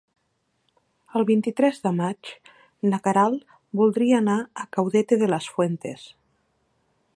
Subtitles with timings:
[1.19, 2.31] El vint-i-tres de maig
[2.93, 6.11] na Queralt voldria anar a Caudete de las Fuentes.